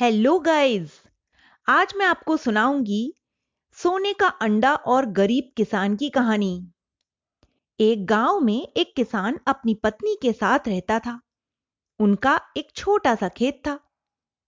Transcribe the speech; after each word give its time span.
Hello 0.00 0.38
guys 0.38 1.02
आज 1.68 1.94
मैं 1.96 2.06
आपको 2.06 2.36
सुनाऊँगी 2.36 3.14
सोने 3.72 4.12
का 4.12 4.28
अंडा 4.28 4.74
और 4.74 5.06
गरीब 5.06 5.52
किसान 5.56 5.96
की 5.96 6.10
कहानी। 6.10 6.70
एक 7.80 8.06
गाँव 8.06 8.40
में 8.40 8.68
एक 8.76 8.96
किसान 8.96 9.38
अपनी 9.46 9.74
पत्नी 9.74 10.18
के 10.22 10.32
साथ 10.32 10.58
रहता 10.68 10.98
था। 10.98 11.20
उनका 11.98 12.40
एक 12.56 12.68
छोटा 12.76 13.14
सा 13.14 13.28
खेत 13.28 13.62
था। 13.66 13.80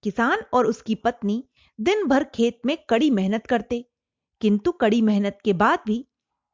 किसान 0.02 0.38
और 0.52 0.66
उसकी 0.66 0.94
पत्नी 0.94 1.44
दिन 1.80 2.04
भर 2.04 2.24
खेत 2.24 2.60
में 2.66 2.76
कड़ी 2.90 3.10
मेहनत 3.10 3.46
करते। 3.46 3.90
किंतु 4.40 4.72
कड़ी 4.72 5.02
मेहनत 5.02 5.38
के 5.44 5.52
बाद 5.52 5.78
भी 5.86 6.08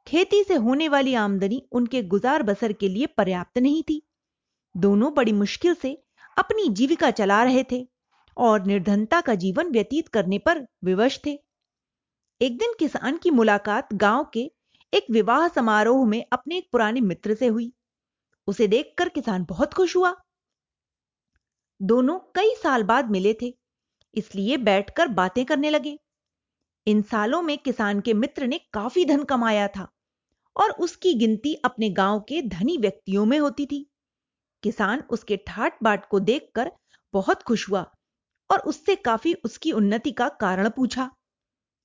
खेती 0.06 0.44
से 0.44 0.54
होने 0.54 0.88
वाली 0.88 1.14
आमदनी 1.14 1.68
उनके 1.72 2.02
गुजार 2.02 2.42
बसर 2.42 2.72
के 2.72 2.88
लिए 2.88 3.06
पर्याप्त 3.06 3.58
नहीं 3.58 3.82
थी। 3.82 4.08
दोनों 4.76 5.14
बड़ी 5.14 5.32
मुश्किल 5.32 5.74
से 5.74 6.04
अपनी 6.38 6.68
जीविका 6.68 7.10
चला 7.10 7.42
रहे 7.44 7.64
थे। 7.72 7.93
और 8.36 8.64
निर्धनता 8.66 9.20
का 9.20 9.34
जीवन 9.34 9.70
व्यतीत 9.70 10.08
करने 10.08 10.38
पर 10.38 10.66
विवश 10.84 11.20
थे। 11.26 11.38
एक 12.40 12.58
दिन 12.58 12.74
किसान 12.78 13.16
की 13.16 13.30
मुलाकात 13.30 13.94
गाँव 13.94 14.24
के 14.24 14.50
एक 14.92 15.06
विवाह 15.10 15.48
समारोह 15.48 16.04
में 16.06 16.24
अपने 16.32 16.58
एक 16.58 16.68
पुराने 16.72 17.00
मित्र 17.00 17.34
से 17.34 17.46
हुई। 17.46 17.72
उसे 18.48 18.66
देखकर 18.66 19.08
किसान 19.08 19.44
बहुत 19.44 19.74
खुश 19.74 19.96
हुआ। 19.96 20.14
दोनों 21.80 22.18
कई 22.34 22.54
साल 22.54 22.82
बाद 22.82 23.10
मिले 23.10 23.34
थे, 23.42 23.54
इसलिए 24.14 24.56
बैठकर 24.56 25.08
बातें 25.08 25.44
करने 25.44 25.70
लगे। 25.70 25.98
इन 26.86 27.02
सालों 27.02 27.42
में 27.42 27.56
किसान 27.58 28.00
के 28.00 28.14
मित्र 28.14 28.46
ने 28.46 28.58
काफ़ी 28.72 29.04
धन 29.04 29.24
कमाया 29.24 29.68
था 29.68 29.88
और 30.56 30.70
उसकी 30.70 31.14
गिनती 31.14 31.54
अपने 31.54 31.90
गाँव 31.90 32.20
के 32.20 32.42
धनी 32.42 32.76
व्यक्तियों 32.78 33.24
में 33.26 33.38
होती 33.38 33.66
थी। 33.66 33.86
किसान 34.62 35.02
उसके 35.10 35.36
ठाट 35.36 35.78
बाट 35.82 36.08
को 36.08 36.20
देखकर 36.20 36.72
बहुत 37.14 37.42
खुश 37.42 37.68
हुआ। 37.70 37.93
और 38.54 38.60
उससे 38.60 38.96
काफ़ी 38.96 39.34
उसकी 39.34 39.72
उन्नति 39.72 40.12
का 40.12 40.28
कारण 40.28 40.68
पूछा। 40.70 41.10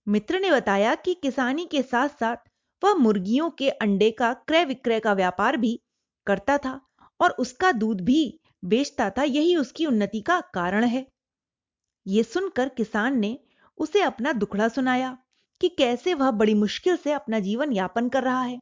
मित्र 0.08 0.40
ने 0.40 0.52
बताया 0.52 0.96
कि 0.96 1.14
किसानी 1.14 1.66
के 1.66 1.82
साथ 1.82 2.10
साथ 2.10 2.50
वह 2.82 2.94
मुर्गियों 2.94 3.50
के 3.50 3.70
अंडे 3.70 4.12
का 4.12 4.34
क्रय 4.34 4.66
विक्रय 4.66 5.00
का 5.00 5.14
व्यापार 5.14 5.58
भी 5.58 5.80
करता 6.28 6.58
था 6.58 6.80
और 7.20 7.32
उसका 7.32 7.72
दूध 7.72 8.02
भी 8.02 8.40
बेचता 8.66 9.10
था, 9.10 9.24
यही 9.24 9.56
उसकी 9.56 9.86
उन्नति 9.86 10.22
का 10.22 10.40
कारण 10.54 10.84
है। 10.84 11.06
यह 12.08 12.24
सुनकर 12.24 12.70
किसान 12.70 13.20
ने 13.20 13.38
उसे 13.78 14.02
अपना 14.02 14.34
दुखड़ा 14.34 14.68
सुनाया 14.68 15.18
कि 15.62 15.70
कैसे 15.70 16.14
वह 16.14 16.32
बड़ी 16.32 16.54
मुश्किल 16.54 16.96
से 16.96 17.12
अपना 17.12 17.40
जीवन 17.40 17.74
यापन 17.74 18.10
कर 18.10 18.24
रहा 18.24 18.42
है। 18.42 18.60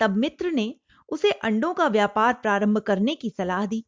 तब 0.00 0.16
मित्र 0.16 0.50
ने 0.50 0.74
उसे 1.08 1.30
अंडों 1.30 1.74
का 1.74 1.86
व्यापार 1.88 2.34
प्रारंभ 2.34 2.78
करने 2.78 3.14
की 3.14 3.30
सलाह 3.30 3.66
दी। 3.66 3.84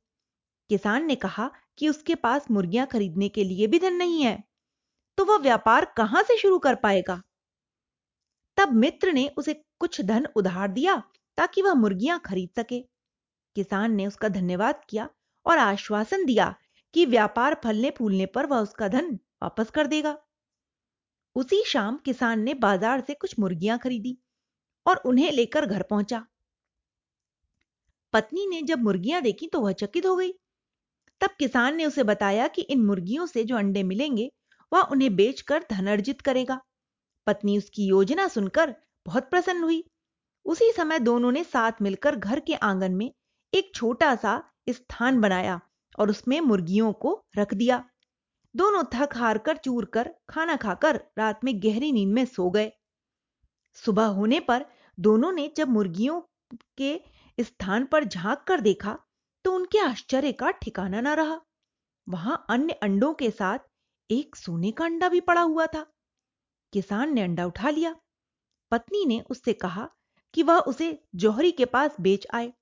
किसान 0.71 1.07
ने 1.07 1.15
कहा 1.15 1.51
कि 1.79 1.89
उसके 1.89 2.15
पास 2.17 2.51
मुर्गियाँ 2.51 2.87
खरीदने 2.89 3.29
के 3.31 3.45
लिए 3.45 3.67
भी 3.67 3.79
धन 3.81 3.95
नहीं 3.97 4.23
है 4.23 4.43
तो 5.19 5.25
वह 5.27 5.39
व्यापार 5.41 5.87
कहाँ 5.97 6.23
से 6.25 6.39
शुरू 6.39 6.59
कर 6.61 6.75
पाएगा? 6.79 7.23
तब 8.59 8.73
मित्र 8.75 9.13
ने 9.13 9.27
उसे 9.39 9.53
कुछ 9.81 10.01
धन 10.03 10.27
उधार 10.37 10.69
दिया 10.71 10.95
ताकि 11.39 11.63
वह 11.63 11.75
मुर्गियाँ 11.75 12.19
खरीद 12.25 12.49
सके। 12.57 12.81
किसान 13.57 13.95
ने 13.95 14.07
उसका 14.07 14.29
धन्यवाद 14.31 14.83
किया 14.91 15.09
और 15.47 15.59
आश्वासन 15.61 16.25
दिया 16.27 16.55
कि 16.95 17.07
व्यापार 17.09 17.61
फलने 17.65 17.91
फूलने 17.99 18.27
पर 18.29 18.47
वह 18.47 18.61
उसका 18.61 18.89
धन 18.91 19.19
वापस 19.43 19.71
कर 19.73 19.87
देगा। 19.89 20.17
उसी 21.37 21.63
शाम 21.67 21.97
किसान 22.05 22.41
ने 22.43 22.55
बाज़ार 22.57 23.01
से 23.01 23.15
कुछ 23.17 23.39
मुर्गियाँ 23.39 23.79
खरीदी 23.79 24.17
और 24.87 25.03
उन्हें 25.07 25.31
लेकर 25.33 25.67
घर 25.67 25.83
पहुँचा। 25.85 26.25
पत्नी 28.15 28.47
ने 28.47 28.61
जब 28.65 28.79
मुर्गियाँ 28.81 29.21
देखी 29.23 29.47
तो 29.49 29.61
वह 29.61 29.73
चकित 29.75 30.07
हो 30.07 30.15
गई। 30.17 30.33
तब 31.21 31.31
किसान 31.39 31.77
ने 31.77 31.87
उसे 31.87 32.03
बताया 32.03 32.49
कि 32.49 32.63
इन 32.63 32.85
मुर्गियों 32.85 33.27
से 33.27 33.45
जो 33.45 33.57
अंडे 33.57 33.83
मिलेंगे, 33.83 34.31
वह 34.73 34.81
उन्हें 34.83 35.17
बेचकर 35.17 35.65
धन 35.71 35.87
अर्जित 35.87 36.21
करेगा। 36.21 36.61
पत्नी 37.27 37.59
उसकी 37.59 37.87
योजना 37.87 38.29
सुनकर 38.29 38.75
बहुत 39.07 39.31
प्रसन्न 39.31 39.63
हुई। 39.63 39.85
उसी 40.45 40.73
समय 40.73 40.99
दोनों 40.99 41.33
ने 41.33 41.45
साथ 41.45 41.73
मिलकर 41.83 42.17
घर 42.17 42.41
के 42.41 42.55
आँगन 42.55 42.93
में 42.93 43.11
एक 43.53 43.73
छोटा 43.75 44.15
सा 44.15 44.43
स्थान 44.71 45.21
बनाया 45.21 45.61
और 45.99 46.11
उसमें 46.11 46.41
मुर्गियों 46.41 46.93
को 46.93 47.25
रख 47.39 47.55
दिया। 47.55 47.85
दोनों 48.55 48.83
थक 48.95 49.17
हार 49.17 49.39
कर 49.39 49.57
चूर 49.57 49.85
कर 49.85 50.15
खाना 50.29 50.57
खाकर 50.57 50.97
रात 51.19 51.41
में 51.45 51.63
गहरी 51.63 51.93
नींद 51.93 52.15
में 52.15 52.25
सो 52.25 52.51
गए। 52.51 52.73
सुबह 53.75 54.07
होने 54.07 54.41
पर 54.41 54.65
दोनों 54.99 55.33
ने 55.33 55.53
जब 55.57 55.69
मुर्गियों 55.69 56.21
के 56.79 57.01
स्थान 57.39 57.85
पर 57.85 58.05
झाँक 58.05 58.45
कर 58.49 58.61
देखा 58.61 58.99
तो 59.45 59.53
उनके 59.53 59.79
आश्चर्य 59.79 60.33
का 60.33 60.51
ठिकाना 60.51 61.01
न 61.01 61.09
रहा। 61.09 61.41
वहाँ 62.07 62.45
अन्य 62.51 62.73
अंडों 62.73 63.13
के 63.15 63.31
साथ 63.31 63.59
एक 64.11 64.37
सोने 64.37 64.71
का 64.71 64.85
अंडा 64.85 65.09
भी 65.09 65.21
पड़ा 65.21 65.41
हुआ 65.41 65.67
था। 65.67 65.87
किसान 66.73 67.15
ने 67.15 67.23
अंडा 67.23 67.47
उठा 67.47 67.71
लिया। 67.71 67.95
पत्नी 68.71 69.05
ने 69.07 69.21
उससे 69.31 69.53
कहा 69.53 69.89
कि 70.35 70.43
वह 70.43 70.59
उसे 70.59 70.99
जौहरी 71.15 71.53
के 71.53 71.65
पास 71.65 71.97
बेच 72.01 72.27
आए। 72.35 72.53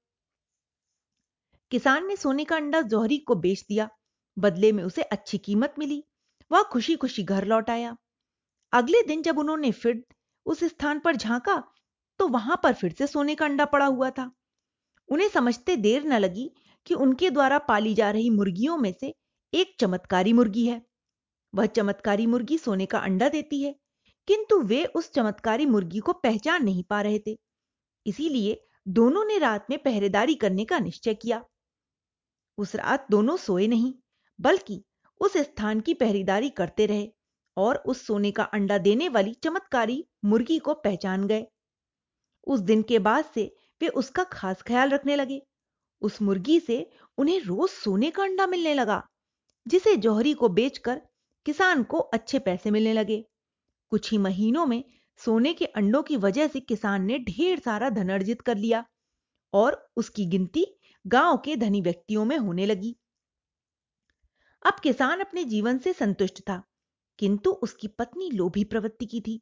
किसान 1.71 2.07
ने 2.07 2.17
सोने 2.17 2.45
का 2.45 2.57
अंडा 2.57 2.81
जौहरी 2.83 3.19
को 3.19 3.35
बेच 3.35 3.65
दिया। 3.69 3.89
बदले 4.37 4.73
में 4.73 4.85
उसे 4.85 5.03
अच्छी 5.03 5.39
कीमत 5.39 5.75
मिली। 5.79 6.05
वह 6.51 6.63
खुशी 6.63 6.97
खुशी 6.97 7.23
घर 7.23 7.45
लौट 7.45 7.71
आया। 7.71 7.97
अगले 8.73 9.03
दिन 9.03 9.23
जब 9.23 9.39
उन्होंने 9.39 9.71
फिर 9.73 10.05
उस 10.47 10.65
स्थान 10.65 10.99
पर 11.01 11.17
झांका 11.17 11.63
तो 12.21 12.29
वहाँ 12.29 12.61
पर 12.63 12.75
फिर 12.75 12.93
से 12.93 13.07
सोने 13.07 13.35
का 13.35 13.45
अंडा 13.45 13.65
पड़ा 13.65 13.87
हुआ 13.87 14.11
था। 14.11 14.31
उन्हें 15.09 15.29
समझते 15.29 15.77
देर 15.77 16.05
न 16.05 16.19
लगी 16.19 16.51
कि 16.91 16.95
उनके 16.95 17.31
द्वारा 17.31 17.59
पाली 17.59 17.95
जा 17.95 18.11
रही 18.11 18.31
मुर्गियों 18.31 18.77
में 18.79 18.93
से 18.93 19.15
एक 19.53 19.75
चमत्कारी 19.81 20.33
मुर्गी 20.33 20.67
है। 20.67 20.81
वह 21.55 21.67
चमत्कारी 21.67 22.27
मुर्गी 22.27 22.59
सोने 22.59 22.87
का 22.87 22.99
अंडा 22.99 23.29
देती 23.29 23.63
है, 23.63 23.75
किंतु 24.29 24.61
वे 24.63 24.85
उस 24.85 25.13
चमत्कारी 25.13 25.67
मुर्गी 25.67 25.99
को 25.99 26.13
पहचान 26.13 26.65
नहीं 26.65 26.83
पा 26.85 27.01
रहे 27.03 27.19
थे। 27.19 27.37
इसीलिए 28.07 28.61
दोनों 28.89 29.25
ने 29.25 29.39
रात 29.39 29.67
में 29.71 29.79
पहरेदारी 29.79 30.35
करने 30.35 30.65
का 30.65 30.79
निश्चय 30.79 31.15
किया। 31.15 31.45
उस 32.59 32.75
रात 32.77 33.07
दोनों 33.11 33.37
सोए 33.37 33.67
नहीं, 33.67 33.95
बल्कि 34.41 34.83
उस 35.21 35.37
स्थान 35.37 35.81
की 35.81 35.95
पहरेदारी 35.95 36.51
करते 36.51 36.87
रहे 36.87 37.09
और 37.57 37.77
उस 37.77 38.07
सोने 38.07 38.31
का 38.31 38.43
अंडा 38.43 38.79
देने 38.79 39.09
वाली 39.09 39.35
चमत्कारी 39.35 40.05
मुर्गी 40.25 40.59
को 40.59 40.75
पहचान 40.75 41.27
गए। 41.27 41.47
उस 42.47 42.61
दिन 42.61 42.83
के 42.83 42.99
बाद 42.99 43.25
से 43.25 43.57
वे 43.83 43.89
उसका 43.89 44.25
खास 44.25 44.63
ख्याल 44.63 44.91
रखने 44.91 45.17
लगे। 45.17 45.43
उस 46.03 46.21
मुर्गी 46.23 46.59
से 46.61 46.87
उन्हें 47.19 47.41
रोज 47.41 47.71
सोने 47.71 48.11
का 48.11 48.23
अंडा 48.23 48.47
मिलने 48.47 48.75
लगा, 48.75 49.03
जिसे 49.67 49.97
जौहरी 49.97 50.33
को 50.35 50.49
बेचकर 50.51 51.01
किसान 51.47 51.83
को 51.83 51.99
अच्छे 51.99 52.39
पैसे 52.39 52.71
मिलने 52.71 52.93
लगे। 52.93 53.25
कुछ 53.93 54.11
ही 54.13 54.19
महीनों 54.19 54.67
में 54.67 54.83
सोने 55.21 55.53
के 55.55 55.65
अंडों 55.67 56.03
की 56.03 56.17
वजह 56.17 56.49
से 56.49 56.61
किसान 56.61 57.05
ने 57.05 57.19
ढेर 57.19 57.59
सारा 57.59 57.89
धन 57.91 58.09
अर्जित 58.09 58.41
कर 58.41 58.57
लिया 58.57 58.85
और 59.53 59.87
उसकी 59.97 60.27
गिनती 60.27 60.67
गाँव 61.05 61.37
के 61.37 61.57
धनी 61.57 61.81
व्यक्तियों 61.81 62.25
में 62.25 62.37
होने 62.39 62.67
लगी। 62.67 62.97
अब 64.63 64.81
किसान 64.83 65.21
अपने 65.21 65.45
जीवन 65.45 65.79
से 65.79 65.93
संतुष्ट 65.93 66.41
था, 66.41 66.63
किंतु 67.19 67.51
उसकी 67.53 67.89
पत्नी 67.89 68.31
लोभी 68.31 68.65
प्रवृत्ति 68.65 69.07
की 69.07 69.21
थी। 69.21 69.41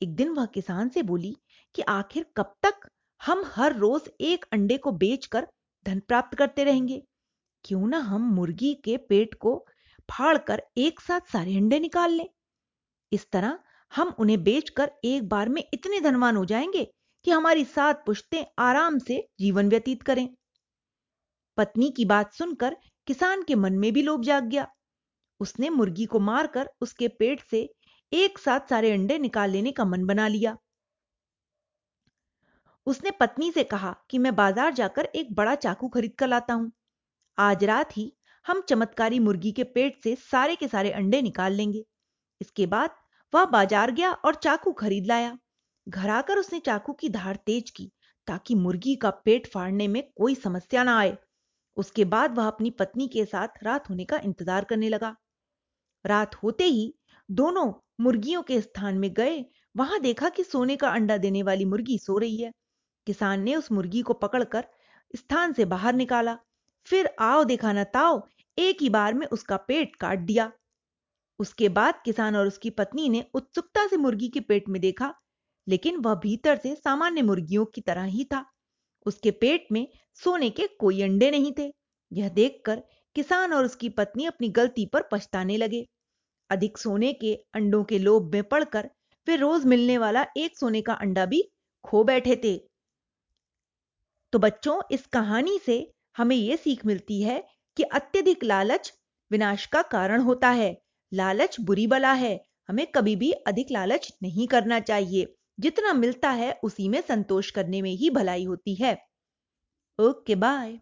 एक 0.00 0.14
दिन 0.14 0.28
वह 0.28 0.46
किसान 0.46 0.88
से 0.88 1.02
बोली 1.02 1.36
कि 1.74 1.82
आखिर 1.82 2.26
कब 2.36 2.54
तक 2.62 2.88
हम 3.20 3.42
हर 3.46 3.76
रोज 3.76 4.10
एक 4.20 4.44
अंडे 4.52 4.76
को 4.78 4.92
बेचकर 4.94 5.48
धन 5.88 6.00
प्राप्त 6.00 6.38
करते 6.38 6.64
रहेंगे। 6.64 7.02
क्यों 7.64 7.86
ना 7.88 7.98
हम 7.98 8.22
मुर्गी 8.22 8.74
के 8.74 8.96
पेट 8.96 9.34
को 9.34 9.66
फाड़कर 10.10 10.62
एक 10.76 11.00
साथ 11.00 11.20
सारे 11.32 11.56
अंडे 11.56 11.78
निकाल 11.80 12.10
लें। 12.10 12.28
इस 13.12 13.30
तरह 13.30 13.58
हम 13.96 14.14
उन्हें 14.18 14.42
बेचकर 14.44 14.90
एक 15.04 15.28
बार 15.28 15.48
में 15.48 15.64
इतने 15.74 16.00
धनवान 16.00 16.36
हो 16.36 16.44
जाएँगे 16.44 16.92
कि 17.24 17.30
हमारी 17.30 17.64
सात 17.64 18.02
पुश्तें 18.06 18.44
आराम 18.58 18.98
से 18.98 19.28
जीवन 19.40 19.68
व्यतीत 19.68 20.02
करें। 20.02 20.28
पत्नी 21.56 21.90
की 21.90 22.04
बात 22.04 22.32
सुनकर 22.32 22.76
किसान 23.06 23.42
के 23.42 23.54
मन 23.54 23.72
में 23.72 23.92
भी 23.92 24.02
लोभ 24.02 24.22
जाग 24.22 24.44
गया। 24.44 24.66
उसने 25.40 25.70
मुर्गी 25.70 26.04
को 26.04 26.18
मारकर 26.20 26.70
उसके 26.80 27.08
पेट 27.08 27.40
से 27.50 27.74
एक 28.12 28.38
साथ 28.38 28.60
सारे 28.70 28.92
अंडे 28.92 29.18
निकाल 29.18 29.50
लेने 29.50 29.72
का 29.72 29.84
मन 29.84 30.04
बना 30.04 30.28
लिया। 30.28 30.56
उसने 32.88 33.10
पत्नी 33.10 33.50
से 33.52 33.62
कहा 33.64 33.94
कि 34.10 34.18
मैं 34.18 34.34
बाज़ार 34.36 34.72
जाकर 34.74 35.04
एक 35.14 35.34
बड़ा 35.34 35.54
चाकू 35.54 35.88
खरीद 35.88 36.12
कर 36.18 36.28
लाता 36.28 36.54
हूँ। 36.54 36.70
आज 37.38 37.64
रात 37.64 37.96
ही 37.96 38.12
हम 38.46 38.60
चमत्कारी 38.60 39.18
मुर्गी 39.18 39.50
के 39.52 39.64
पेट 39.64 40.02
से 40.02 40.14
सारे 40.20 40.54
के 40.56 40.68
सारे 40.68 40.90
अंडे 40.90 41.20
निकाल 41.22 41.52
लेंगे। 41.52 41.84
इसके 42.40 42.66
बाद 42.66 42.90
वह 43.32 43.44
बाज़ार 43.44 43.90
गया 43.90 44.12
और 44.12 44.34
चाकू 44.34 44.72
खरीद 44.72 45.06
लाया। 45.06 45.36
घर 45.86 46.10
आकर 46.10 46.38
उसने 46.38 46.60
चाकू 46.60 46.92
की 46.92 47.08
धार 47.08 47.36
तेज 47.46 47.70
की 47.70 47.90
ताकि 48.28 48.54
मुर्गी 48.54 48.94
का 48.96 49.10
पेट 49.10 49.46
फाड़ने 49.46 49.88
में 49.88 50.02
कोई 50.16 50.34
समस्या 50.34 50.84
ना 50.84 50.98
आए। 50.98 51.16
उसके 51.76 52.04
बाद 52.04 52.36
वह 52.36 52.46
अपनी 52.46 52.70
पत्नी 52.70 53.08
के 53.08 53.24
साथ 53.24 53.62
रात 53.62 53.90
होने 53.90 54.04
का 54.04 54.18
इंतज़ार 54.18 54.64
करने 54.64 54.88
लगा। 54.88 55.14
रात 56.04 56.34
होते 56.34 56.64
ही 56.64 56.94
दोनों 57.28 57.72
मुर्गियों 58.00 58.42
के 58.42 58.60
स्थान 58.60 58.98
में 58.98 59.12
गए। 59.14 59.44
वहाँ 59.74 60.00
देखा 60.00 60.28
कि 60.28 60.44
सोने 60.44 60.76
का 60.76 60.88
अंडा 60.88 61.16
देने 61.16 61.42
वाली 61.42 61.64
मुर्गी 61.64 61.98
सो 61.98 62.18
रही 62.18 62.42
है। 62.42 62.52
किसान 63.08 63.42
ने 63.42 63.56
उस 63.56 63.72
मुर्गी 63.72 64.02
को 64.02 64.14
पकड़कर 64.14 64.64
स्थान 65.16 65.52
से 65.52 65.64
बाहर 65.64 65.94
निकाला। 65.94 66.38
फिर 66.86 67.10
आओ 67.20 67.44
देखा 67.44 67.72
न 67.72 67.84
ताओ, 67.84 68.20
एक 68.58 68.82
ही 68.82 68.88
बार 68.88 69.14
में 69.14 69.26
उसका 69.26 69.56
पेट 69.56 69.96
काट 69.96 70.18
दिया। 70.18 70.52
उसके 71.40 71.68
बाद 71.68 71.94
किसान 72.04 72.36
और 72.36 72.46
उसकी 72.46 72.70
पत्नी 72.70 73.08
ने 73.08 73.24
उत्सुकता 73.34 73.86
से 73.86 73.96
मुर्गी 73.96 74.28
के 74.28 74.40
पेट 74.40 74.68
में 74.68 74.80
देखा, 74.80 75.14
लेकिन 75.66 75.96
वह 75.96 76.14
भीतर 76.14 76.56
से 76.56 76.74
सामान्य 76.74 77.22
मुर्गियों 77.22 77.64
की 77.64 77.80
तरह 77.80 78.04
ही 78.04 78.24
था। 78.24 78.44
उसके 79.06 79.30
पेट 79.30 79.66
में 79.72 79.86
सोने 80.14 80.50
के 80.50 80.66
कोई 80.80 81.02
अंडे 81.02 81.30
नहीं 81.30 81.52
थे। 81.58 81.72
यह 82.12 82.28
देखकर 82.28 82.82
किसान 83.16 83.52
और 83.52 83.64
उसकी 83.64 83.88
पत्नी 83.88 84.24
अपनी 84.24 84.48
गलती 84.48 84.86
पर 84.86 85.08
पछताने 85.12 85.56
लगे। 85.56 85.84
अधिक 86.50 86.78
सोने 86.78 87.12
के 87.12 87.34
अंडों 87.54 87.84
के 87.84 87.98
लोभ 87.98 88.32
में 88.32 88.42
पड़कर 88.42 88.90
वे 89.26 89.36
रोज 89.36 89.64
मिलने 89.64 89.98
वाला 89.98 90.26
एक 90.36 90.58
सोने 90.58 90.80
का 90.82 90.92
अंडा 90.94 91.26
भी 91.26 91.42
खो 91.84 92.04
बैठे 92.04 92.40
थे। 92.44 92.67
तो 94.32 94.38
बच्चों, 94.38 94.82
इस 94.90 95.06
कहानी 95.06 95.58
से 95.66 95.92
हमें 96.16 96.36
यह 96.36 96.56
सीख 96.56 96.86
मिलती 96.86 97.22
है 97.22 97.44
कि 97.76 97.82
अत्यधिक 97.82 98.44
लालच 98.44 98.92
विनाश 99.30 99.66
का 99.66 99.82
कारण 99.82 100.20
होता 100.20 100.50
है। 100.50 100.82
लालच 101.14 101.60
बुरी 101.60 101.86
बला 101.86 102.12
है। 102.12 102.44
हमें 102.68 102.86
कभी 102.86 103.16
भी 103.16 103.32
अधिक 103.32 103.66
लालच 103.70 104.12
नहीं 104.22 104.48
करना 104.48 104.80
चाहिए। 104.80 105.34
जितना 105.60 105.92
मिलता 105.92 106.30
है, 106.30 106.60
उसी 106.62 106.88
में 106.88 107.00
संतोष 107.00 107.50
करने 107.50 107.82
में 107.82 107.90
ही 107.90 108.10
भलाई 108.10 108.44
होती 108.44 108.74
है। 108.74 108.98
Okay, 109.98 110.34
bye. 110.34 110.78